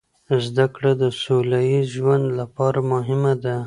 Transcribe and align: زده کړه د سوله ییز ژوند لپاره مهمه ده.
زده 0.45 0.65
کړه 0.75 0.91
د 1.01 1.03
سوله 1.21 1.59
ییز 1.69 1.87
ژوند 1.95 2.25
لپاره 2.39 2.79
مهمه 2.91 3.33
ده. 3.43 3.55